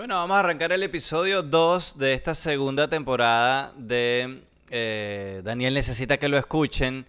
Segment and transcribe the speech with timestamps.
[0.00, 6.16] Bueno, vamos a arrancar el episodio 2 de esta segunda temporada de eh, Daniel Necesita
[6.16, 7.04] que lo escuchen.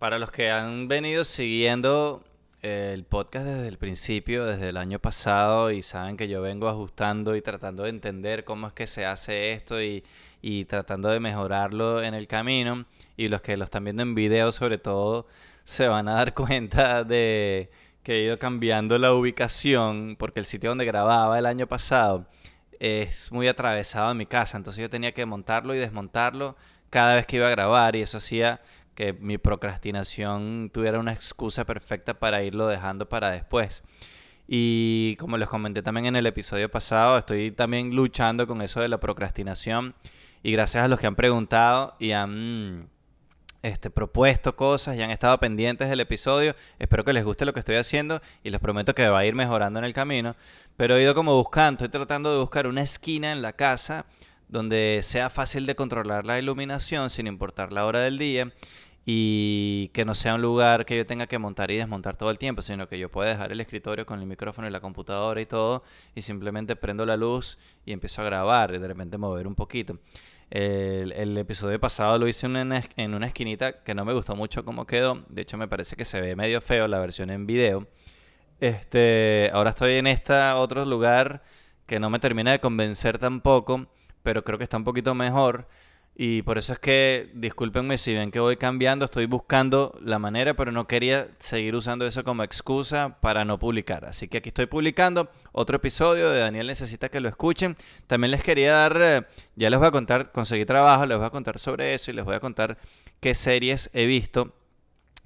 [0.00, 2.24] Para los que han venido siguiendo
[2.60, 6.68] eh, el podcast desde el principio, desde el año pasado, y saben que yo vengo
[6.68, 10.02] ajustando y tratando de entender cómo es que se hace esto y,
[10.42, 12.84] y tratando de mejorarlo en el camino,
[13.16, 15.28] y los que lo están viendo en video sobre todo,
[15.62, 17.70] se van a dar cuenta de
[18.04, 22.26] que he ido cambiando la ubicación porque el sitio donde grababa el año pasado
[22.78, 26.56] es muy atravesado en mi casa, entonces yo tenía que montarlo y desmontarlo
[26.90, 28.60] cada vez que iba a grabar y eso hacía
[28.94, 33.82] que mi procrastinación tuviera una excusa perfecta para irlo dejando para después.
[34.46, 38.88] Y como les comenté también en el episodio pasado, estoy también luchando con eso de
[38.88, 39.94] la procrastinación
[40.42, 42.90] y gracias a los que han preguntado y han
[43.64, 46.54] este, propuesto cosas y han estado pendientes del episodio.
[46.78, 49.34] Espero que les guste lo que estoy haciendo y les prometo que va a ir
[49.34, 50.36] mejorando en el camino.
[50.76, 54.04] Pero he ido como buscando, estoy tratando de buscar una esquina en la casa
[54.48, 58.52] donde sea fácil de controlar la iluminación sin importar la hora del día
[59.06, 62.38] y que no sea un lugar que yo tenga que montar y desmontar todo el
[62.38, 65.46] tiempo, sino que yo pueda dejar el escritorio con el micrófono y la computadora y
[65.46, 69.54] todo y simplemente prendo la luz y empiezo a grabar y de repente mover un
[69.54, 69.98] poquito.
[70.54, 72.54] El, episodio pasado lo hice en
[73.14, 75.24] una, esquinita que no me gustó mucho cómo quedó.
[75.28, 77.88] De hecho, me parece que se ve medio feo la versión en video.
[78.60, 81.42] Este, ahora estoy en este otro lugar
[81.86, 83.88] que no me termina de convencer tampoco,
[84.22, 85.66] pero creo que está un poquito mejor.
[86.16, 90.54] Y por eso es que, discúlpenme si ven que voy cambiando, estoy buscando la manera,
[90.54, 94.04] pero no quería seguir usando eso como excusa para no publicar.
[94.04, 97.76] Así que aquí estoy publicando otro episodio de Daniel Necesita que lo escuchen.
[98.06, 99.26] También les quería dar, eh,
[99.56, 102.24] ya les voy a contar, conseguí trabajo, les voy a contar sobre eso y les
[102.24, 102.78] voy a contar
[103.18, 104.54] qué series he visto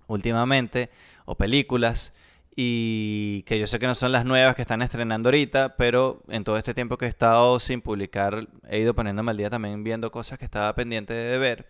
[0.06, 0.88] últimamente
[1.26, 2.14] o películas
[2.60, 6.42] y que yo sé que no son las nuevas que están estrenando ahorita, pero en
[6.42, 10.10] todo este tiempo que he estado sin publicar, he ido poniéndome al día también viendo
[10.10, 11.68] cosas que estaba pendiente de ver.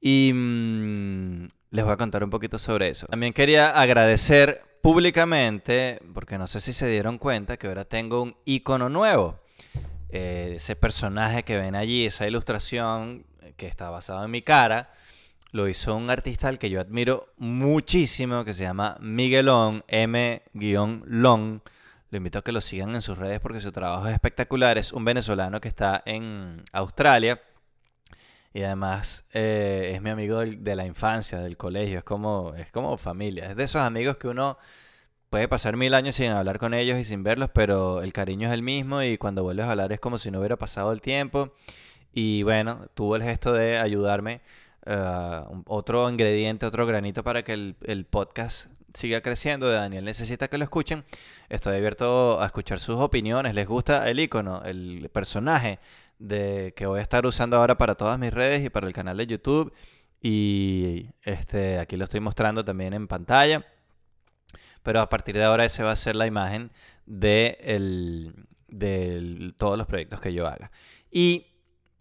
[0.00, 3.08] Y mm, les voy a contar un poquito sobre eso.
[3.08, 8.36] También quería agradecer públicamente, porque no sé si se dieron cuenta, que ahora tengo un
[8.44, 9.40] icono nuevo.
[10.10, 14.92] Eh, ese personaje que ven allí, esa ilustración que está basada en mi cara
[15.52, 21.60] lo hizo un artista al que yo admiro muchísimo, que se llama Miguelón, M-Long.
[22.10, 24.78] Lo invito a que lo sigan en sus redes porque su trabajo es espectacular.
[24.78, 27.40] Es un venezolano que está en Australia
[28.54, 31.98] y además eh, es mi amigo de la infancia, del colegio.
[31.98, 33.50] Es como, es como familia.
[33.50, 34.58] Es de esos amigos que uno
[35.28, 38.54] puede pasar mil años sin hablar con ellos y sin verlos, pero el cariño es
[38.54, 41.54] el mismo y cuando vuelves a hablar es como si no hubiera pasado el tiempo.
[42.12, 44.40] Y bueno, tuvo el gesto de ayudarme
[44.84, 50.64] eh, otro ingrediente, otro granito para que el, podcast siga creciendo Daniel necesita que lo
[50.64, 51.04] escuchen.
[51.48, 53.54] Estoy abierto a escuchar sus opiniones.
[53.54, 55.78] ¿Les gusta el icono, el personaje
[56.18, 59.16] de que voy a estar usando ahora para todas mis redes y para el canal
[59.16, 59.72] de YouTube?
[60.20, 63.64] Y este aquí lo estoy mostrando también en pantalla.
[64.82, 66.70] Pero a partir de ahora ese va a ser la imagen
[67.06, 70.70] de, el, de todos los proyectos que yo haga.
[71.10, 71.51] Y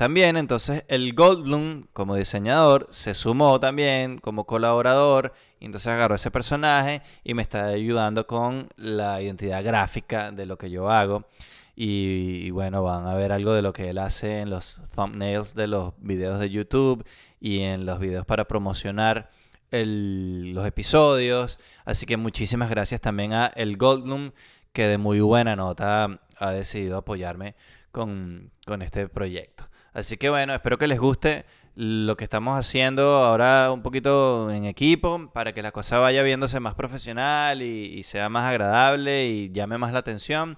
[0.02, 6.32] también entonces el Goldblum como diseñador se sumó también como colaborador y entonces agarró ese
[6.32, 11.28] personaje y me está ayudando con la identidad gráfica de lo que yo hago.
[11.76, 15.68] Y, bueno, van a ver algo de lo que él hace en los thumbnails de
[15.68, 17.06] los videos de YouTube
[17.40, 19.30] y en los videos para promocionar
[19.70, 21.60] los episodios.
[21.86, 24.32] Así que muchísimas gracias también a el Goldblum
[24.74, 27.54] que de muy buena nota ha decidido apoyarme
[27.92, 29.71] con, con este proyecto.
[29.94, 34.66] Así que bueno, espero que les guste lo que estamos haciendo ahora un poquito en
[34.66, 39.78] equipo para que la cosa vaya viéndose más profesional y, sea más agradable y llame
[39.78, 40.58] más la atención.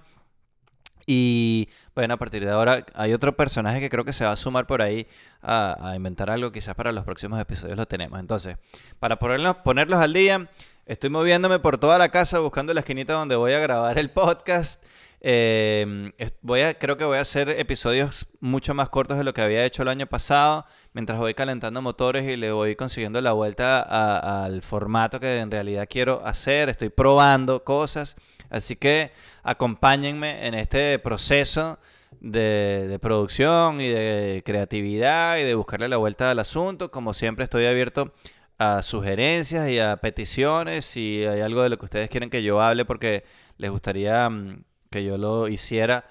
[1.06, 4.36] Y bueno, a partir de ahora hay otro personaje que creo que se va a
[4.36, 5.06] sumar por ahí
[5.42, 8.18] a, inventar algo, quizás para los próximos episodios lo tenemos.
[8.18, 8.56] Entonces,
[8.98, 10.48] para ponerlos, ponerlos al día,
[10.86, 14.82] estoy moviéndome por toda la casa buscando la esquinita donde voy a grabar el podcast.
[15.26, 16.12] Eh,
[16.42, 19.64] voy a, creo que voy a hacer episodios mucho más cortos de lo que había
[19.64, 24.60] hecho el año pasado, mientras voy calentando motores y le voy consiguiendo la vuelta al
[24.60, 26.68] formato que en realidad quiero hacer.
[26.68, 28.16] Estoy probando cosas,
[28.50, 29.12] así que
[29.42, 31.78] acompáñenme en este proceso
[32.20, 36.90] de, producción y de creatividad y de buscarle la vuelta al asunto.
[36.90, 38.12] Como siempre estoy abierto
[38.58, 42.60] a sugerencias y a peticiones si hay algo de lo que ustedes quieren que yo
[42.60, 43.24] hable porque
[43.56, 46.04] les gustaría mm, que yo lo hiciera,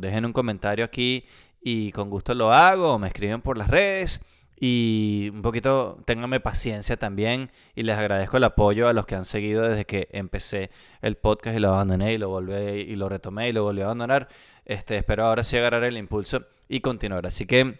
[0.00, 1.26] dejen un comentario aquí
[1.60, 4.20] y con gusto lo hago, me escriben por las redes
[4.58, 9.26] y un poquito ténganme paciencia también y les agradezco el apoyo a los que han
[9.26, 10.70] seguido desde que empecé
[11.02, 13.84] el podcast y lo abandoné y lo volví y lo retomé y lo volví a
[13.84, 14.28] abandonar.
[14.64, 17.26] Este, espero ahora sí agarrar el impulso y continuar.
[17.26, 17.78] Así que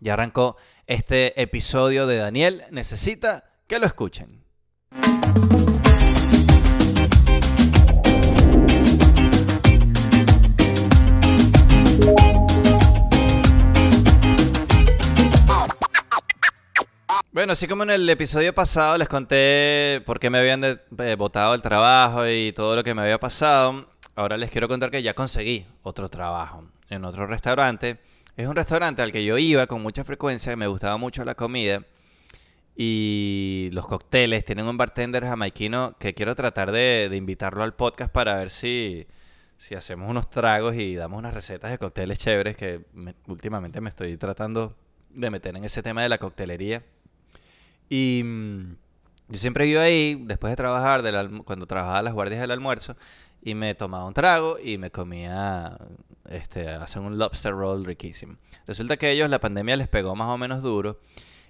[0.00, 0.56] ya arrancó
[0.86, 2.64] este episodio de Daniel.
[2.70, 4.43] Necesita que lo escuchen.
[17.34, 21.52] Bueno, así como en el episodio pasado les conté por qué me habían eh, botado
[21.54, 25.14] el trabajo y todo lo que me había pasado, ahora les quiero contar que ya
[25.14, 27.98] conseguí otro trabajo en otro restaurante.
[28.36, 31.82] Es un restaurante al que yo iba con mucha frecuencia, me gustaba mucho la comida
[32.76, 34.44] y los cócteles.
[34.44, 39.08] Tienen un bartender jamaiquino que quiero tratar de, invitarlo al podcast para ver si,
[39.56, 42.82] si, hacemos unos tragos y damos unas recetas de cócteles chéveres que
[43.26, 44.76] últimamente me estoy tratando
[45.10, 46.84] de meter en ese tema de la coctelería.
[47.88, 48.76] Y mm,
[49.28, 51.02] yo siempre iba ahí, después de trabajar,
[51.44, 52.96] cuando trabajaba las guardias del almuerzo,
[53.42, 55.76] y me tomaba un trago y me comía,
[56.28, 58.36] este, hacen un lobster roll riquísimo.
[58.66, 60.98] Resulta que ellos la pandemia les pegó más o menos duro.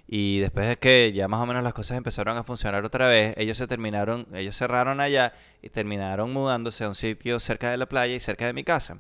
[0.07, 3.35] Y después de que ya más o menos las cosas empezaron a funcionar otra vez,
[3.39, 5.33] ellos se terminaron, ellos cerraron allá
[5.63, 8.99] y terminaron mudándose a un sitio cerca de la playa y cerca de mi casa.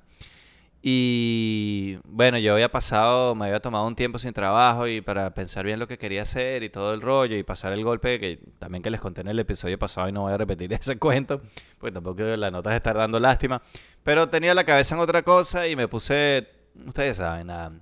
[0.86, 5.64] Y bueno, yo había pasado, me había tomado un tiempo sin trabajo y para pensar
[5.64, 8.82] bien lo que quería hacer y todo el rollo y pasar el golpe que también
[8.82, 11.40] que les conté en el episodio pasado y no voy a repetir ese cuento,
[11.78, 13.62] pues tampoco la nota es estar dando lástima,
[14.02, 16.48] pero tenía la cabeza en otra cosa y me puse,
[16.86, 17.80] ustedes saben,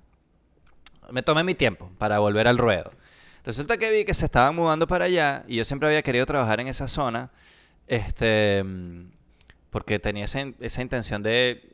[1.11, 2.93] me tomé mi tiempo para volver al ruedo.
[3.43, 6.61] Resulta que vi que se estaban mudando para allá y yo siempre había querido trabajar
[6.61, 7.31] en esa zona,
[7.85, 8.63] este,
[9.71, 11.72] porque tenía esa, esa intención de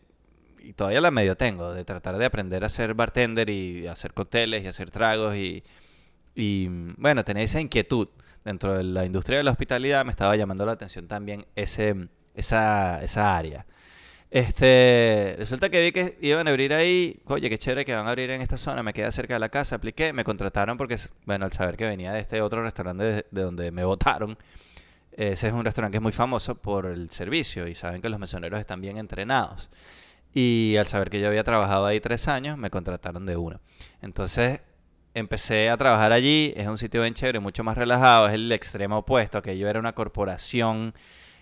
[0.62, 4.64] y todavía la medio tengo, de tratar de aprender a ser bartender y hacer cócteles
[4.64, 5.64] y hacer tragos y,
[6.36, 6.68] y
[6.98, 8.08] bueno, tenía esa inquietud
[8.44, 13.04] dentro de la industria de la hospitalidad, me estaba llamando la atención también ese, esa,
[13.04, 13.66] esa área.
[14.32, 18.10] Este, resulta que vi que iban a abrir ahí, oye, qué chévere que van a
[18.10, 21.46] abrir en esta zona, me queda cerca de la casa, apliqué, me contrataron porque, bueno,
[21.46, 24.38] al saber que venía de este otro restaurante de, de donde me votaron,
[25.12, 28.20] ese es un restaurante que es muy famoso por el servicio y saben que los
[28.20, 29.70] mesoneros están bien entrenados.
[30.34, 33.60] Y al saber que yo había trabajado ahí tres años, me contrataron de una.
[34.02, 34.62] Entonces
[35.14, 36.54] empecé a trabajar allí.
[36.56, 38.28] Es un sitio bien chévere, mucho más relajado.
[38.28, 40.94] Es el extremo opuesto, que yo era una corporación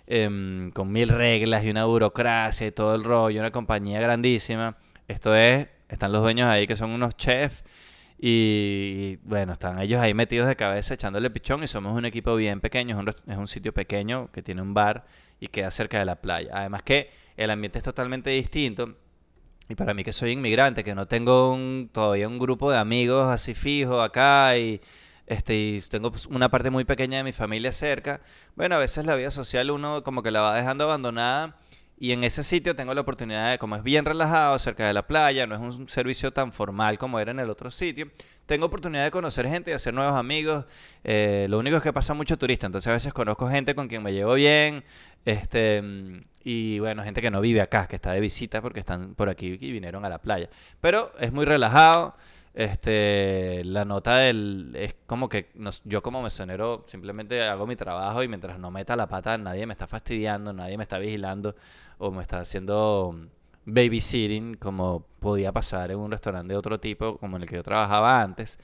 [0.07, 4.78] em, con mil reglas y una burocracia y todo el rollo, una compañía grandísima.
[5.07, 7.63] Esto es, están los dueños ahí que son unos chefs.
[8.19, 12.61] Y, bueno, están ellos ahí metidos de cabeza echándole pichón y somos un equipo bien
[12.61, 15.05] pequeño, es un, es un sitio pequeño que tiene un bar
[15.39, 16.51] y queda cerca de la playa.
[16.53, 18.95] Además que el ambiente es totalmente distinto.
[19.69, 23.27] Y para mí que soy inmigrante, que no tengo un, todavía un grupo de amigos
[23.29, 24.81] así fijo acá y,
[25.27, 28.21] este, y tengo pues, una parte muy pequeña de mi familia cerca,
[28.55, 31.57] bueno, a veces la vida social uno como que la va dejando abandonada
[31.99, 35.07] y en ese sitio tengo la oportunidad de, como es bien relajado, cerca de la
[35.07, 38.09] playa, no es un servicio tan formal como era en el otro sitio,
[38.45, 40.65] tengo oportunidad de conocer gente y hacer nuevos amigos.
[41.03, 44.03] Eh, lo único es que pasa mucho turista, entonces a veces conozco gente con quien
[44.03, 44.83] me llevo bien,
[45.25, 45.83] este,
[46.44, 49.57] y bueno, gente que no vive acá, que está de visita porque están por aquí
[49.59, 50.50] y vinieron a la playa.
[50.79, 52.15] Pero es muy relajado.
[52.57, 55.51] Este, la nota del es como que
[55.83, 59.74] yo como mesonero simplemente hago mi trabajo y mientras no meta la pata nadie me
[59.74, 61.56] está fastidiando, nadie me está vigilando
[62.00, 63.15] o me está haciendo
[63.65, 67.63] babysitting como podía pasar en un restaurante de otro tipo como en el que yo
[67.63, 68.58] trabajaba antes.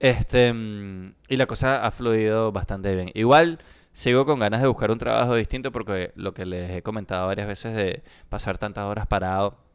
[0.00, 0.54] Este,
[1.28, 3.10] y la cosa ha fluido bastante bien.
[3.12, 3.58] Igual
[3.92, 7.48] sigo con ganas de buscar un trabajo distinto porque lo que les he comentado varias
[7.48, 9.65] veces de pasar tantas horas parado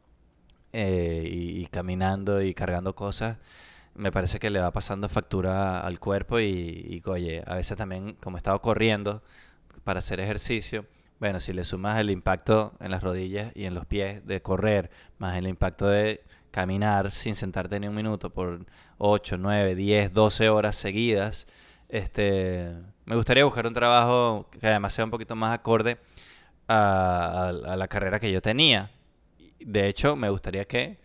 [0.72, 3.38] eh, y, caminando y cargando cosas,
[3.94, 8.16] me parece que le va pasando factura al cuerpo y, y, oye, a veces también
[8.22, 9.22] como he estado corriendo
[9.84, 10.86] para hacer ejercicio,
[11.20, 14.90] bueno, si le sumas el impacto en las rodillas y en los pies de correr,
[15.18, 18.64] más el impacto de caminar sin sentarte ni un minuto por
[18.98, 21.46] 8, 9, 10, 12 horas seguidas,
[21.88, 22.72] este,
[23.04, 25.98] me gustaría buscar un trabajo que además sea un poquito más acorde
[26.68, 28.90] a la carrera que yo tenía
[29.66, 30.98] de hecho, me gustaría que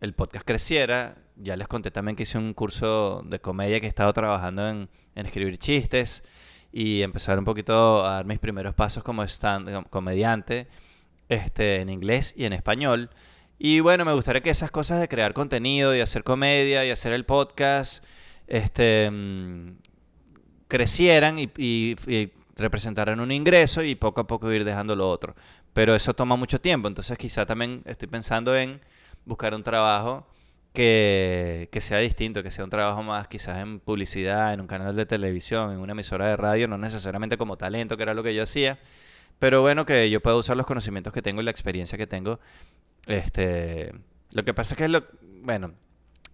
[0.00, 1.16] el podcast creciera.
[1.36, 4.88] Ya les conté también que hice un curso de comedia que he estado trabajando en,
[5.14, 6.22] escribir chistes
[6.72, 10.68] y empezar un poquito a dar mis primeros pasos como stand comediante
[11.28, 13.10] este, en inglés y en español.
[13.58, 17.12] Y bueno, me gustaría que esas cosas de crear contenido y hacer comedia y hacer
[17.12, 18.04] el podcast
[18.46, 19.76] este, mm,
[20.68, 21.48] crecieran y
[22.56, 25.34] representaran un ingreso y poco a poco ir dejando lo otro.
[25.72, 28.80] Pero eso toma mucho tiempo, entonces quizá también estoy pensando en
[29.24, 30.26] buscar un trabajo
[30.72, 34.96] que, que, sea distinto, que sea un trabajo más quizás en publicidad, en un canal
[34.96, 38.34] de televisión, en una emisora de radio, no necesariamente como talento, que era lo que
[38.34, 38.78] yo hacía,
[39.38, 42.38] pero bueno, que yo pueda usar los conocimientos que tengo y la experiencia que tengo.
[43.06, 43.92] Este,
[44.32, 45.04] lo que pasa es que, lo,
[45.42, 45.74] bueno,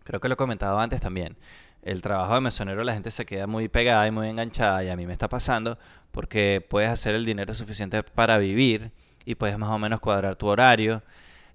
[0.05, 1.37] creo que lo he comentado antes también.
[1.83, 4.97] El trabajo de mesonero la gente se queda muy pegada y muy enganchada y a
[4.97, 5.79] mí me está pasando
[6.11, 8.93] porque puedes hacer el dinero suficiente para vivir
[9.29, 11.03] y puedes más o menos cuadrar tu horario.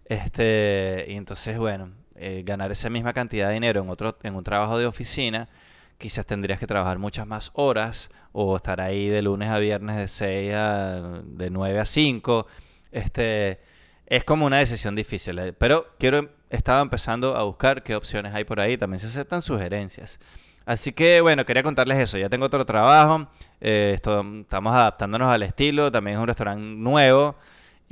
[0.06, 4.44] Este, y entonces, bueno, eh, ganar esa misma cantidad de dinero en, otro, en un
[4.44, 5.50] trabajo de oficina,
[5.98, 10.08] quizás tendrías que trabajar muchas más horas o estar ahí de lunes a viernes de
[10.08, 12.46] 6 a, de 9 a 5.
[12.92, 13.60] Este,
[14.06, 18.44] es como una decisión difícil, eh, pero quiero estaba empezando a buscar qué opciones hay
[18.44, 20.20] por ahí, también se aceptan sugerencias.
[20.64, 23.28] Así que bueno, quería contarles eso, ya tengo otro trabajo,
[23.60, 27.36] eh, estamos adaptándonos al estilo, también es un restaurante nuevo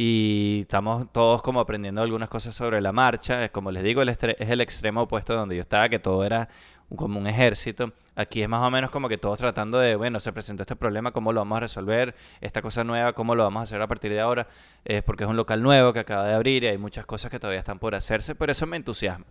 [0.03, 4.59] y estamos todos como aprendiendo algunas cosas sobre la marcha, como les digo, es el
[4.59, 6.49] extremo opuesto de donde yo estaba, que todo era
[6.95, 7.93] como un ejército.
[8.15, 11.11] Aquí es más o menos como que todos tratando de, bueno, se presentó este problema,
[11.11, 12.15] ¿cómo lo vamos a resolver?
[12.41, 14.47] Esta cosa nueva, ¿cómo lo vamos a hacer a partir de ahora?
[14.83, 17.39] Es porque es un local nuevo que acaba de abrir y hay muchas cosas que
[17.39, 19.27] todavía están por hacerse, pero eso me entusiasma.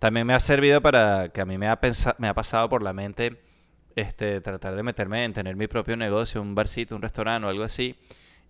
[0.00, 1.78] También me ha servido para que a mí me ha,
[2.18, 3.40] me ha pasado por la mente
[3.94, 7.62] este, tratar de meterme en tener mi propio negocio, un barcito, un restaurante o algo
[7.62, 7.96] así.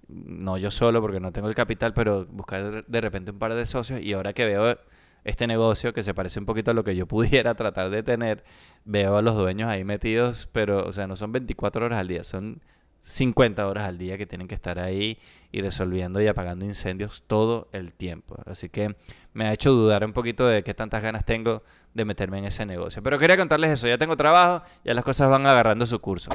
[0.08, 3.66] No yo solo porque no tengo el capital, pero buscar de repente un par de
[3.66, 4.78] socios y ahora que veo
[5.24, 8.44] este negocio que se parece un poquito a lo que yo pudiera tratar de tener,
[8.84, 12.24] veo a los dueños ahí metidos, pero, o sea, no son 24 horas al día,
[12.24, 12.60] son
[13.02, 15.18] 50 horas al día que tienen que estar ahí
[15.52, 18.36] y resolviendo y apagando incendios todo el tiempo.
[18.46, 18.94] Así que
[19.32, 21.62] me ha hecho dudar un poquito de qué tantas ganas tengo
[21.94, 23.02] de meterme en ese negocio.
[23.02, 26.30] Pero quería contarles eso, ya tengo trabajo, ya las cosas van agarrando su curso.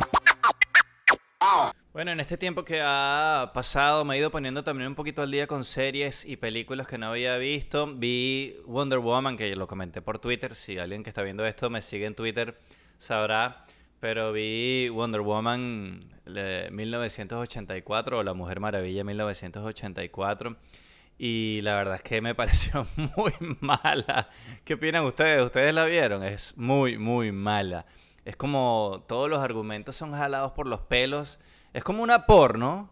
[1.96, 5.32] Bueno, en este tiempo que ha pasado me he ido poniendo también un poquito al
[5.32, 7.88] día con series y películas que no había visto.
[7.88, 10.56] Vi Wonder Woman, que lo comenté por Twitter.
[10.56, 12.60] Si alguien que está viendo esto me sigue en Twitter
[12.98, 13.66] sabrá.
[14.02, 20.58] Pero vi Wonder Woman 1984 o La Mujer Maravilla 1984.
[21.18, 22.86] Y la verdad es que me pareció
[23.16, 24.28] muy mala.
[24.66, 25.46] ¿Qué opinan ustedes?
[25.46, 26.26] ¿Ustedes la vieron?
[26.26, 27.86] Es muy, muy mala.
[28.26, 31.40] Es como todos los argumentos son jalados por los pelos
[31.76, 32.90] es como una porno,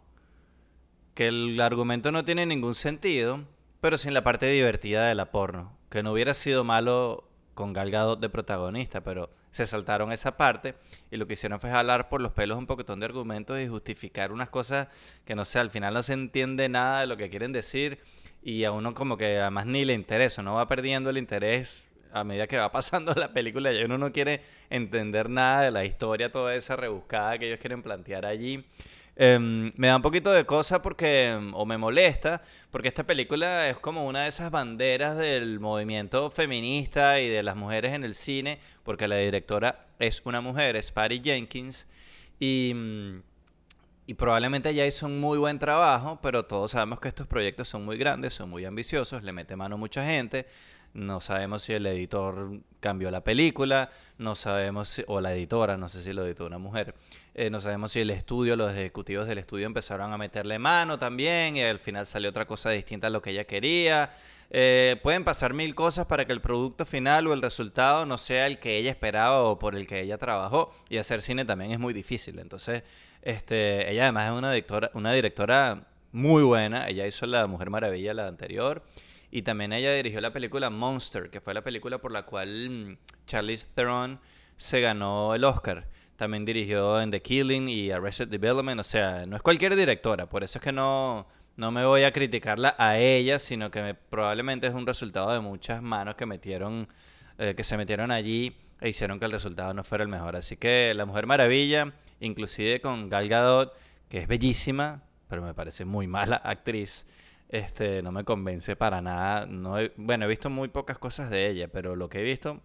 [1.14, 3.40] que el argumento no tiene ningún sentido,
[3.80, 5.78] pero sin la parte divertida de la porno.
[5.90, 10.76] Que no hubiera sido malo con Gal de protagonista, pero se saltaron esa parte
[11.12, 14.34] y lo que hicieron fue jalar por los pelos un poquitón de argumentos y justificar
[14.34, 14.90] unas cosas
[15.24, 18.00] que no sé, al final no se entiende nada de lo que quieren decir
[18.42, 22.24] y a uno como que además ni le interesa, no va perdiendo el interés a
[22.24, 26.32] medida que va pasando la película, ya uno no quiere entender nada de la historia,
[26.32, 28.64] toda esa rebuscada que ellos quieren plantear allí.
[29.16, 32.42] Em, me da un poquito de cosa porque, o me molesta,
[32.72, 37.56] porque esta película es como una de esas banderas del movimiento feminista y de las
[37.56, 41.86] mujeres en el cine, porque la directora es una mujer, es Patty Jenkins,
[42.40, 42.74] y,
[44.08, 47.86] y probablemente ella hizo un muy buen trabajo, pero todos sabemos que estos proyectos son
[47.86, 50.48] muy grandes, son muy ambiciosos, le mete mano mucha gente,
[50.94, 56.02] no sabemos si el editor cambió la película, no sabemos, o la editora, no sé
[56.02, 56.96] si lo editó una mujer,
[57.34, 61.56] eh, no sabemos si el estudio, los ejecutivos del estudio empezaron a meterle mano también
[61.56, 64.12] y al final salió otra cosa distinta a lo que ella quería.
[64.56, 68.46] Eh, pueden pasar mil cosas para que el producto final o el resultado no sea
[68.46, 70.72] el que ella esperaba o por el que ella trabajó.
[70.90, 72.38] Y hacer cine también es muy difícil.
[72.38, 72.84] Entonces,
[73.24, 76.88] este, ella además es una directora, una directora muy buena.
[76.88, 78.84] Ella hizo La Mujer Maravilla, la anterior.
[79.36, 82.98] Y también ella dirigió la película Monster, que fue la película por la cual mm,
[83.26, 84.20] Charlize Theron
[84.58, 85.88] se ganó el Oscar.
[86.18, 88.80] También dirigió en The Killing y Arrested Development.
[88.80, 90.30] O sea, no es cualquier directora.
[90.30, 91.26] Por eso es que no,
[91.56, 95.82] no me voy a criticarla a ella, sino que probablemente es un resultado de muchas
[95.82, 96.88] manos que metieron,
[97.40, 100.36] eh, que se metieron allí e hicieron que el resultado no fuera el mejor.
[100.36, 103.74] Así que La Mujer Maravilla, inclusive con Gal Gadot,
[104.10, 107.08] que es bellísima, pero me parece muy mala actriz
[107.54, 109.46] este, no me convence para nada.
[109.46, 112.60] No bueno, he visto muy pocas cosas de ella, pero lo que he visto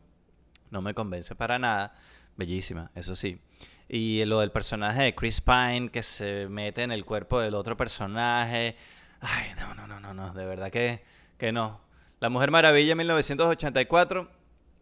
[0.70, 1.92] no me convence para nada.
[2.36, 3.38] Bellísima, eso sí.
[3.86, 7.76] Y lo del personaje de Chris Pine que se mete en el cuerpo del otro
[7.76, 8.76] personaje.
[9.20, 10.32] Ay, no, no, no, no, no.
[10.32, 11.02] De verdad que,
[11.36, 11.82] que no.
[12.20, 14.30] La Mujer Maravilla 1984,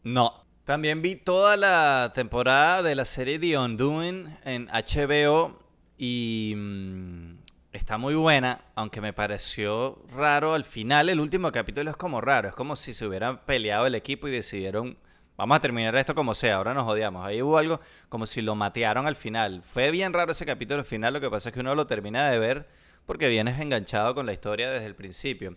[0.04, 0.44] no.
[0.64, 5.58] También vi toda la temporada de la serie The Undoing en HBO
[5.98, 7.38] y mm,
[7.76, 11.11] Está muy buena, aunque me pareció raro al final.
[11.11, 12.49] El último capítulo es como raro.
[12.49, 14.97] Es como si se hubieran peleado el equipo y decidieron,
[15.37, 17.26] vamos a terminar esto como sea, ahora nos odiamos.
[17.26, 19.62] Ahí hubo algo como si lo matearon al final.
[19.62, 21.12] Fue bien raro ese capítulo al final.
[21.12, 22.66] Lo que pasa es que uno lo termina de ver
[23.04, 25.54] porque vienes enganchado con la historia desde el principio.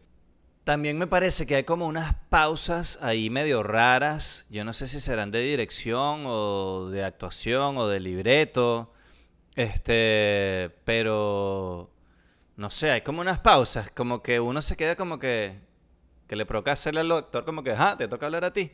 [0.66, 4.46] También me parece que hay como unas pausas ahí medio raras.
[4.50, 8.92] Yo no sé si serán de dirección o de actuación o de libreto.
[9.56, 11.90] Este, pero
[12.60, 15.58] no sé, hay como unas pausas, como que uno se queda como que,
[16.28, 18.70] que le provoca hacerle al doctor como que, ah, te toca hablar a ti.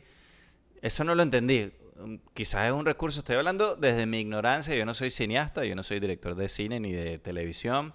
[0.82, 1.70] Eso no lo entendí.
[2.00, 5.76] Um, quizás es un recurso, estoy hablando desde mi ignorancia, yo no soy cineasta, yo
[5.76, 7.94] no soy director de cine ni de televisión,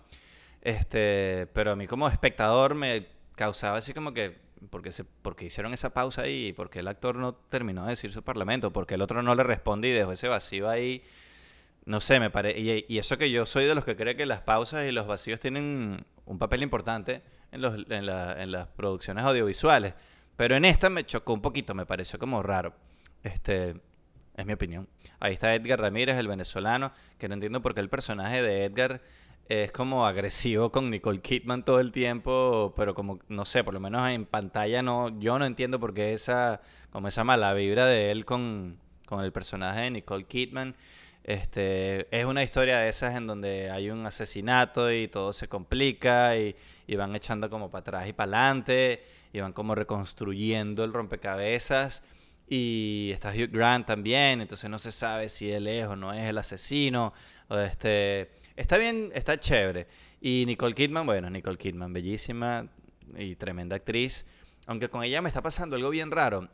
[0.61, 4.37] este, pero a mí como espectador me causaba así como que,
[4.69, 8.23] porque, se, porque hicieron esa pausa ahí, porque el actor no terminó de decir su
[8.23, 11.03] parlamento, porque el otro no le responde y dejó ese vacío ahí
[11.85, 12.85] no sé, me parece.
[12.87, 15.39] Y, eso que yo soy de los que cree que las pausas y los vacíos
[15.39, 17.21] tienen un papel importante
[17.51, 19.93] en, los, en, la, en las producciones audiovisuales.
[20.35, 22.73] Pero en esta me chocó un poquito, me pareció como raro.
[23.23, 23.75] Este.
[24.35, 24.87] Es mi opinión.
[25.19, 29.01] Ahí está Edgar Ramírez, el venezolano, que no entiendo por qué el personaje de Edgar
[29.49, 33.81] es como agresivo con Nicole Kidman todo el tiempo, pero como, no sé, por lo
[33.81, 38.11] menos en pantalla no, yo no entiendo por qué esa, como esa mala vibra de
[38.11, 40.75] él con, con el personaje de Nicole Kidman.
[41.23, 46.35] Este, es una historia de esas en donde hay un asesinato y todo se complica
[46.37, 46.55] y,
[46.95, 49.01] van echando como para atrás y para adelante
[49.31, 52.03] y van como reconstruyendo el rompecabezas
[52.49, 56.27] y está Hugh Grant también, entonces no se sabe si él es o no es
[56.27, 57.13] el asesino.
[57.47, 59.87] O este, está bien, está chévere.
[60.19, 62.67] Y Nicole Kidman, bueno, Nicole Kidman, bellísima
[63.17, 64.25] y tremenda actriz.
[64.65, 66.49] Aunque con ella me está pasando algo bien raro,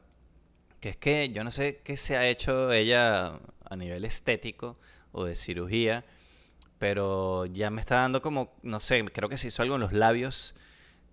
[0.89, 4.77] es que yo no sé qué se ha hecho ella a nivel estético
[5.12, 6.06] o de cirugía,
[6.79, 9.94] pero ya me está dando como, no sé, creo que se hizo algo en los
[9.94, 10.56] labios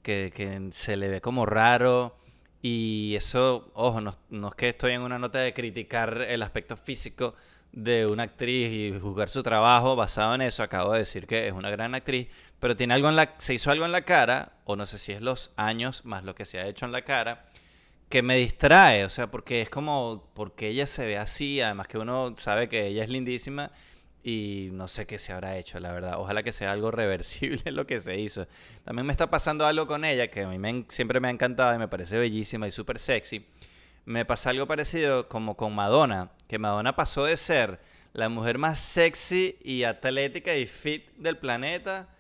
[0.03, 2.17] que, que se le ve como raro.
[2.63, 6.77] Y eso, ojo, no, no, es que estoy en una nota de criticar el aspecto
[6.77, 7.35] físico
[7.73, 10.63] de una actriz y juzgar su trabajo basado en eso.
[10.63, 12.29] Acabo de decir que es una gran actriz,
[12.61, 15.13] pero tiene algo en la, se hizo algo en la cara, o no sé si
[15.13, 17.47] es los años más lo que se ha hecho en la cara,
[18.09, 21.99] que me distrae, o sea, porque es como, porque ella se ve así, además que
[21.99, 23.73] uno sabe que ella es lindísima
[24.23, 26.15] y no sé qué se habrá hecho, la verdad.
[26.19, 28.47] Ojalá que sea algo reversible lo que se hizo.
[28.85, 31.79] También me está pasando algo con ella que a mí siempre me ha encantado y
[31.79, 33.47] me parece bellísima y súper sexy.
[34.07, 37.81] Me pasa algo parecido como con Madonna, que Madonna pasó de ser
[38.13, 42.14] la mujer más sexy y atlética y fit del planeta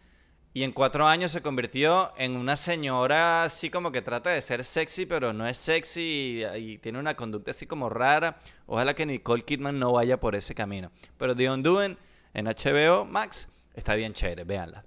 [0.57, 4.65] y en cuatro años se convirtió en una señora así como que trata de ser
[4.65, 8.39] sexy, pero no es sexy y, tiene una conducta así como rara.
[8.67, 10.93] Ojalá que Nicole Kidman no vaya por ese camino.
[11.19, 11.99] Pero The Undoing
[12.35, 14.85] en HBO Max está bien chévere, véanla.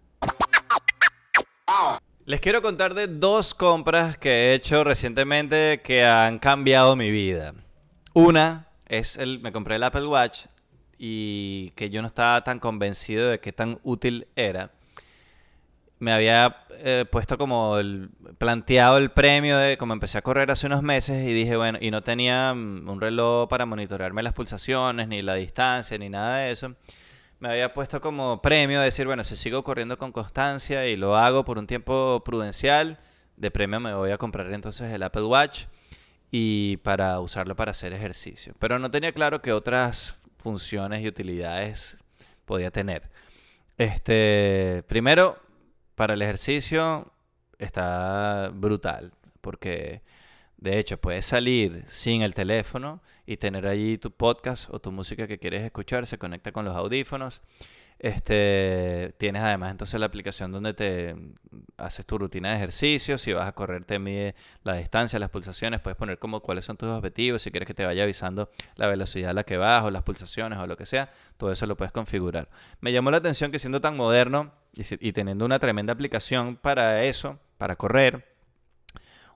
[2.24, 7.54] Les quiero contar de dos compras que he hecho recientemente que han cambiado mi vida.
[8.14, 10.46] Una es el, me compré el Apple Watch
[10.98, 14.72] y que yo no estaba tan convencido de qué tan útil era
[16.00, 20.68] me había eh, puesto como el, planteado el premio de como empecé a correr hace
[20.68, 25.08] unos meses y dije, bueno, y no tenía mm, un reloj para monitorearme las pulsaciones,
[25.08, 26.76] ni la distancia, ni nada de eso.
[27.40, 31.46] Me había puesto como premio decir, bueno, si sigo corriendo con constancia y lo hago
[31.46, 33.00] por un tiempo prudencial,
[33.36, 35.66] de premio me voy a comprar entonces el Apple Watch
[36.32, 38.54] y para usarlo para hacer ejercicio.
[38.60, 41.98] Pero no tenía claro qué otras funciones y utilidades
[42.46, 43.10] podía tener.
[43.78, 45.38] Este, primero,
[45.98, 47.12] para el ejercicio
[47.58, 50.04] está brutal, porque
[50.58, 55.28] de hecho puedes salir sin el teléfono y tener allí tu podcast o tu música
[55.28, 57.42] que quieres escuchar, se conecta con los audífonos.
[58.00, 61.16] Este, tienes además entonces la aplicación donde te
[61.78, 65.82] haces tu rutina de ejercicio, si vas a correr te mide la distancia, las pulsaciones,
[65.82, 69.32] puedes poner como cuáles son tus objetivos, si quieres que te vaya avisando la velocidad
[69.32, 71.92] a la que vas o las pulsaciones o lo que sea, todo eso lo puedes
[71.92, 72.50] configurar.
[72.82, 77.40] Me llamó la atención que siendo tan moderno y, teniendo una tremenda aplicación para eso,
[77.58, 78.38] para correr,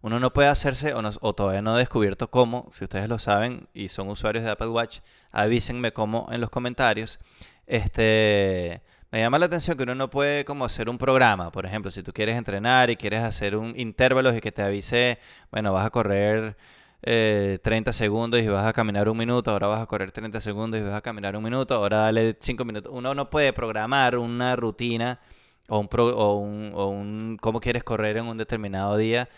[0.04, 3.68] uno no puede hacerse, o, o, todavía no he descubierto cómo, si ustedes lo saben
[3.74, 5.00] y son usuarios de Apple Watch,
[5.32, 7.20] avísenme cómo en los comentarios.
[7.68, 11.92] Este, me llama la atención que uno no puede como hacer un programa, por ejemplo,
[11.92, 15.20] si tú quieres entrenar y quieres hacer un intervalo y que te avise,
[15.52, 16.56] bueno, vas a correr
[17.02, 20.80] 30 eh, segundos y vas a caminar un minuto, ahora vas a correr 30 segundos
[20.80, 22.92] y vas a caminar un minuto, ahora dale 5 minutos.
[22.96, 25.20] Uno no puede programar una rutina
[25.68, 29.30] o un, o un, o un cómo quieres correr en un determinado día,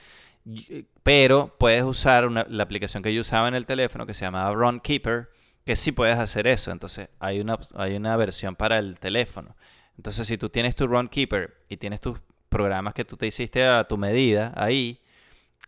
[1.04, 5.30] pero puedes usar la aplicación que yo usaba en el teléfono que se llamaba Runkeeper
[5.66, 6.72] que sí puedes hacer eso.
[6.72, 9.56] Entonces, hay una, hay una versión para el teléfono.
[9.98, 13.84] Entonces, si tú tienes tu Runkeeper y tienes tus programas que tú te hiciste a
[13.86, 15.02] tu medida ahí,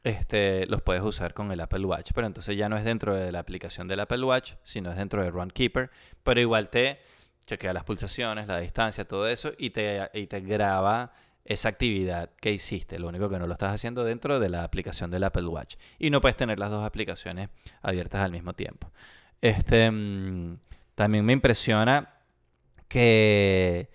[0.03, 2.11] este, los puedes usar con el Apple Watch.
[2.13, 5.23] Pero entonces ya no es dentro de la aplicación del Apple Watch, sino es dentro
[5.23, 5.89] de Runkeeper.
[6.23, 6.99] Pero igual te
[7.47, 12.51] chequea las pulsaciones, la distancia, todo eso, y te, y te graba esa actividad que
[12.51, 12.99] hiciste.
[12.99, 15.75] Lo único que no lo estás haciendo dentro de la aplicación del Apple Watch.
[15.99, 17.49] Y no puedes tener las dos aplicaciones
[17.81, 18.91] abiertas al mismo tiempo.
[19.45, 20.57] Este, mm,
[20.95, 22.15] también me impresiona
[22.87, 23.91] que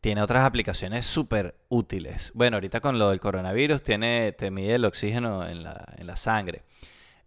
[0.00, 2.30] tiene otras aplicaciones súper útiles.
[2.34, 6.14] Bueno, ahorita con lo del coronavirus tiene, te mide el oxígeno en la, en la
[6.14, 6.62] sangre.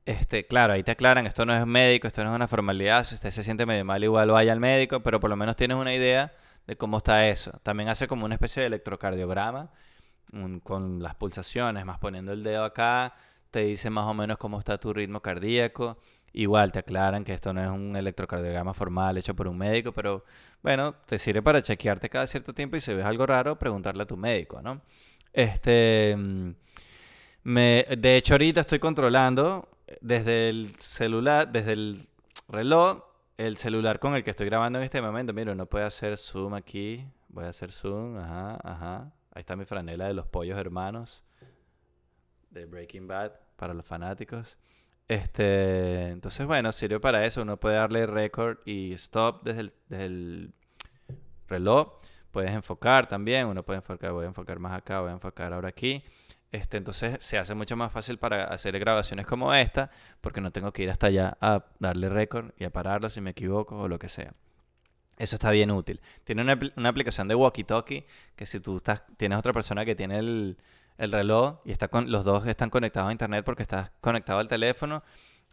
[0.06, 3.16] Este, claro, ahí te aclaran, esto no es médico, esto no es una formalidad, si
[3.16, 5.94] usted se siente medio mal igual vaya al médico, pero por lo menos tienes una
[5.94, 6.32] idea
[6.68, 7.60] de cómo está eso.
[7.62, 9.70] También hace como una especie de electrocardiograma
[10.64, 13.16] con las pulsaciones, más poniendo el dedo acá,
[13.52, 15.98] te dice más o menos cómo está tu ritmo cardíaco.
[16.38, 20.26] Igual te aclaran que esto no es un electrocardiograma formal hecho por un médico, pero
[20.62, 24.06] bueno, te sirve para chequearte cada cierto tiempo y si ves algo raro, preguntarle a
[24.06, 24.82] tu médico, ¿no?
[25.32, 26.50] Este, mm,
[27.46, 29.70] de hecho ahorita estoy controlando
[30.02, 32.02] desde el celular, desde el
[32.50, 33.06] reloj,
[33.38, 35.32] el celular con el que estoy grabando en este momento.
[35.32, 37.06] Mira, no puede hacer zoom aquí.
[37.30, 39.12] Voy a hacer zoom, ajá, ajá.
[39.32, 41.24] Ahí está mi franela de los pollos hermanos
[42.50, 44.58] de Breaking Bad para los fanáticos.
[45.08, 47.42] Este, entonces, bueno, sirve para eso.
[47.42, 50.54] Uno puede darle record y stop desde el, desde el
[51.48, 52.00] reloj.
[52.32, 53.48] Puedes enfocar también.
[53.48, 56.04] Uno puede enfocar, voy a enfocar más acá, voy a enfocar ahora aquí.
[56.52, 59.92] Este, entonces se hace mucho más fácil para hacer grabaciones como esta,
[60.22, 63.32] porque no tengo que ir hasta allá a darle récord y a pararlo si me
[63.32, 64.34] equivoco o lo que sea.
[65.18, 66.02] Eso está bien útil.
[66.24, 70.20] Tiene una, una aplicación de walkie-talkie que si tú estás, tienes otra persona que tiene
[70.20, 70.58] el,
[70.98, 74.48] el reloj y está con, los dos están conectados a internet porque estás conectado al
[74.48, 75.04] teléfono,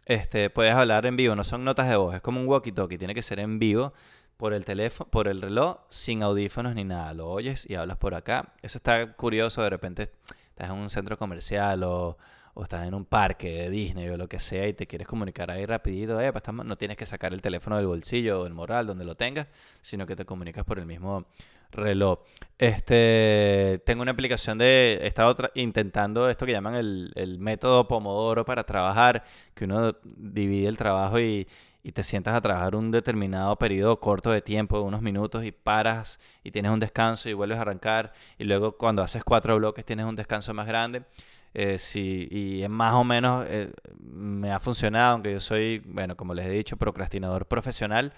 [0.05, 1.35] este, puedes hablar en vivo.
[1.35, 2.97] No son notas de voz, es como un walkie-talkie.
[2.97, 3.93] Tiene que ser en vivo
[4.37, 7.13] por el teléfono, por el reloj, sin audífonos ni nada.
[7.13, 8.53] Lo oyes y hablas por acá.
[8.61, 9.61] Eso está curioso.
[9.61, 10.11] De repente
[10.49, 12.17] estás en un centro comercial o,
[12.61, 15.65] estás en un parque de Disney o lo que sea y te quieres comunicar ahí
[15.65, 16.19] rapidito,
[16.63, 19.47] no tienes que sacar el teléfono del bolsillo o el moral donde lo tengas,
[19.81, 21.25] sino que te comunicas por el mismo
[21.71, 22.19] reloj.
[22.59, 28.45] Este, tengo una aplicación de, he estado intentando esto que llaman el, el método Pomodoro
[28.45, 29.23] para trabajar,
[29.55, 31.47] que uno divide el trabajo y,
[31.83, 36.17] y te sientas a trabajar un determinado periodo corto de tiempo, unos minutos, y paras
[36.43, 40.05] y tienes un descanso y vuelves a arrancar, y luego cuando haces cuatro bloques tienes
[40.05, 41.03] un descanso más grande.
[41.53, 46.33] Eh, sí, y más o menos eh, me ha funcionado, aunque yo soy, bueno, como
[46.33, 48.13] les he dicho, procrastinador profesional.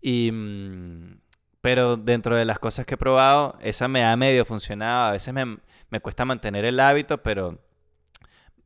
[0.00, 1.20] Y, mm,
[1.60, 5.08] pero dentro de las cosas que he probado, esa me ha medio funcionado.
[5.08, 5.58] A veces me,
[5.90, 7.58] me cuesta mantener el hábito, pero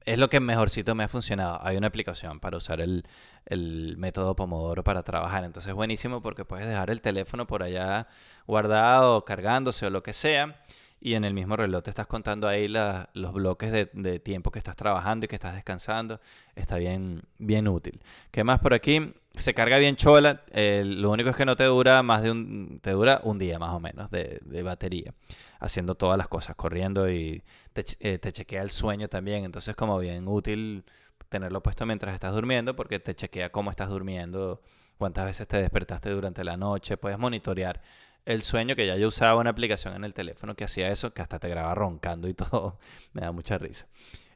[0.05, 1.59] es lo que mejorcito me ha funcionado.
[1.63, 3.07] Hay una aplicación para usar el,
[3.47, 5.45] el método Pomodoro para trabajar.
[5.45, 8.09] Entonces es buenísimo porque puedes dejar el teléfono por allá
[8.47, 10.57] guardado, cargándose o lo que sea.
[11.05, 14.77] Y en el mismo reloj te estás contando ahí los bloques de, tiempo que estás
[14.77, 16.21] trabajando y que estás descansando.
[16.55, 18.01] Está bien, bien útil.
[18.31, 19.13] ¿Qué más por aquí?
[19.37, 20.43] Se carga bien chola.
[20.55, 22.79] lo único es que no te dura más de un...
[22.81, 25.13] Te dura un día más o menos de, de batería.
[25.59, 29.45] Haciendo todas las cosas, corriendo y te, eh, te chequea el sueño también.
[29.45, 30.85] Entonces como bien útil
[31.29, 34.61] tenerlo puesto mientras estás durmiendo porque te chequea cómo estás durmiendo,
[34.99, 37.81] cuántas veces te despertaste durante la noche, puedes monitorear
[38.25, 41.23] el sueño, que ya yo usaba una aplicación en el teléfono que hacía eso, que
[41.23, 42.79] hasta te graba roncando y todo,
[43.13, 43.87] me da mucha risa.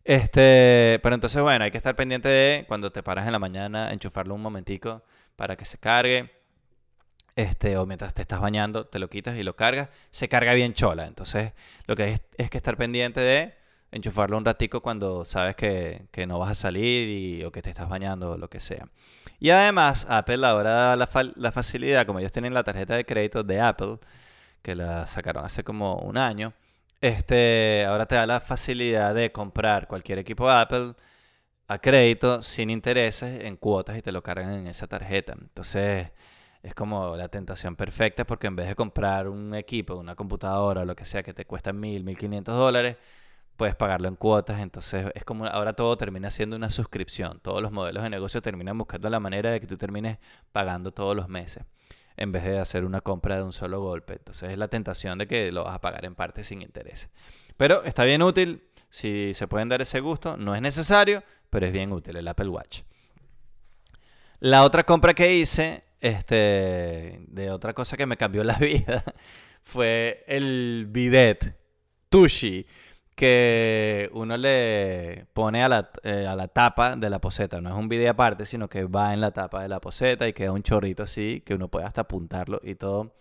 [0.04, 3.92] Este, pero entonces bueno, hay que estar pendiente de cuando te paras en la mañana,
[3.92, 5.02] enchufarlo un momentico
[5.34, 6.30] para que se cargue.
[7.34, 10.72] Este, o mientras te estás bañando, te lo quitas y lo cargas, se carga bien
[10.72, 11.06] chola.
[11.06, 11.52] Entonces,
[11.86, 13.54] lo que es, es que estar pendiente de
[13.92, 17.88] enchufarlo un ratico cuando sabes que, no vas a salir y, o que te estás
[17.88, 18.88] bañando o lo que sea.
[19.38, 23.60] Y además, Apple ahora la, la facilidad, como ellos tienen la tarjeta de crédito de
[23.60, 23.98] Apple,
[24.62, 26.52] que la sacaron hace como un año,
[27.00, 30.94] este, ahora te da la facilidad de comprar cualquier equipo Apple
[31.68, 35.34] a crédito sin intereses en cuotas y te lo cargan en esa tarjeta.
[35.40, 36.10] Entonces
[36.62, 40.84] es como la tentación perfecta porque en vez de comprar un equipo, una computadora o
[40.84, 42.96] lo que sea que te cuesta mil, mil quinientos dólares,
[43.56, 47.72] puedes pagarlo en cuotas, entonces es como ahora todo termina siendo una suscripción, todos los
[47.72, 50.18] modelos de negocio terminan buscando la manera de que tú termines
[50.52, 51.64] pagando todos los meses
[52.16, 54.14] en vez de hacer una compra de un solo golpe.
[54.14, 57.08] Entonces es la tentación de que lo vas a pagar en parte sin interés.
[57.56, 61.72] Pero está bien útil, si se pueden dar ese gusto, no es necesario, pero es
[61.72, 62.80] bien útil el Apple Watch.
[64.40, 69.04] La otra compra que hice, este, de otra cosa que me cambió la vida,
[69.62, 71.58] fue el bidet
[72.08, 72.66] Tushi
[73.16, 77.60] que uno le pone a la, eh, a la tapa de la poseta.
[77.62, 80.34] No es un video aparte, sino que va en la tapa de la poseta y
[80.34, 83.14] queda un chorrito así que uno puede hasta apuntarlo y todo.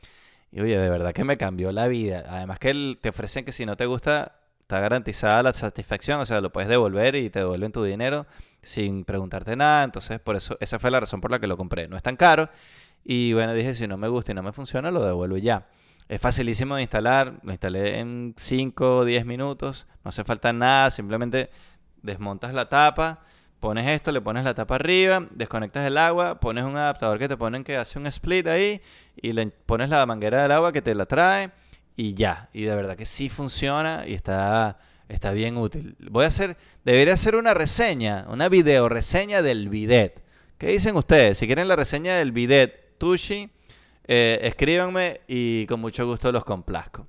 [0.52, 2.26] Y oye, de verdad que me cambió la vida.
[2.28, 6.20] Además que te ofrecen que si no te gusta, está garantizada la satisfacción.
[6.20, 8.26] O sea, lo puedes devolver y te devuelven tu dinero
[8.62, 9.84] sin preguntarte nada.
[9.86, 11.88] Entonces, por eso, esa fue la razón por la que lo compré.
[11.88, 12.50] No es tan caro.
[13.04, 15.68] Y bueno, dije, si no me gusta y no me funciona, lo devuelvo ya.
[16.08, 20.92] Es facilísimo de instalar, lo instalé en 5 o 10 minutos, no hace falta nada,
[20.92, 21.50] simplemente
[22.04, 23.24] desmontas la tapa,
[23.60, 27.38] pones esto, le pones la tapa arriba, desconectas el agua, pones un adaptador que te
[27.38, 28.82] ponen que hace un split ahí
[29.16, 31.50] y le pones la manguera del agua que te la trae
[31.96, 32.50] y ya.
[32.54, 34.78] Y de verdad que sí funciona y está,
[35.10, 35.96] está bien útil.
[36.12, 40.22] Voy a hacer, debería hacer una reseña, una video reseña del bidet.
[40.60, 41.40] ¿Qué dicen ustedes?
[41.40, 43.50] Si quieren la reseña del bidet Tushi,
[44.08, 47.08] eh, escríbanme y con mucho gusto los complazco.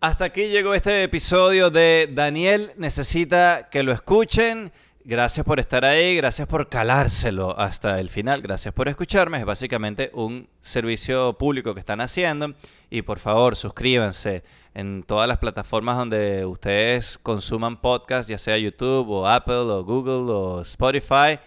[0.00, 4.72] Hasta aquí llegó este episodio de Daniel Necesita que lo escuchen.
[5.04, 9.38] Gracias por estar ahí, gracias por calárselo hasta el final, gracias por escucharme.
[9.38, 12.54] Es básicamente un servicio público que están haciendo.
[12.90, 14.42] Y por favor, suscríbanse
[14.74, 20.32] en todas las plataformas donde ustedes consuman podcast, ya sea YouTube o Apple o Google
[20.32, 21.38] o Spotify.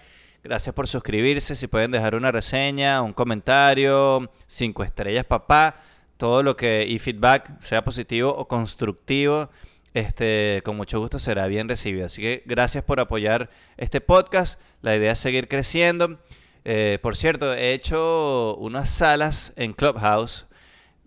[0.44, 1.56] Gracias por suscribirse.
[1.56, 5.76] Si pueden dejar una reseña, un comentario, cinco estrellas, papá.
[6.18, 9.50] Todo lo que y feedback, sea positivo o constructivo
[9.94, 12.06] este, con mucho gusto será bien recibido.
[12.06, 14.60] Así que gracias por apoyar este podcast.
[14.82, 16.20] La idea es seguir creciendo.
[16.66, 20.46] Eh, por cierto, he hecho unas salas en Clubhouse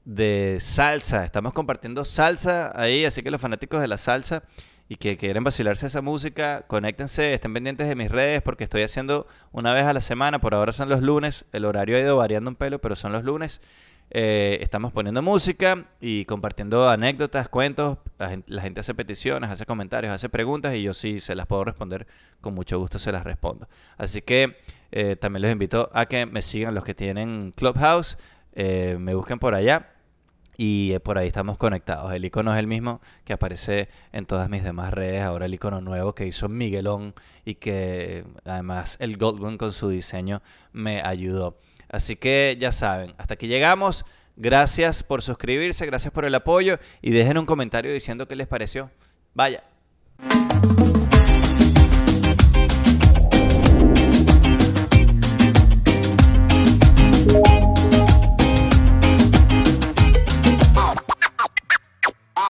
[0.04, 1.24] de salsa.
[1.24, 4.42] Estamos compartiendo salsa ahí, así que los fanáticos de la salsa
[4.92, 9.26] y que quieren vacilarse esa música, conéctense, estén pendientes de mis redes porque estoy haciendo
[9.50, 10.38] una vez a la semana.
[10.38, 11.46] Por ahora son los lunes.
[11.52, 13.62] El horario ha ido variando un pelo, pero son los lunes.
[14.10, 17.96] Eh, estamos poniendo música y compartiendo anécdotas, cuentos.
[18.18, 22.06] La gente, hace peticiones, hace comentarios, hace preguntas y yo sí se las puedo responder,
[22.42, 23.70] con mucho gusto se las respondo.
[23.96, 24.58] Así que
[24.90, 28.18] eh, también les invito a que me sigan los que tienen Clubhouse,
[28.54, 29.91] eh, me busquen por allá
[30.64, 32.12] y por ahí estamos conectados.
[32.14, 35.20] El icono es el mismo que aparece en todas mis demás redes.
[35.20, 40.40] Ahora el icono nuevo que hizo Miguelón y que además el Goldwyn con su diseño
[40.72, 41.58] me ayudó.
[41.88, 44.04] Así que ya saben, hasta aquí llegamos.
[44.36, 48.88] Gracias por suscribirse, gracias por el apoyo y dejen un comentario diciendo qué les pareció.
[49.34, 49.64] Vaya.